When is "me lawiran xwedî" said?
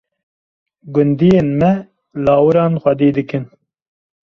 1.59-3.09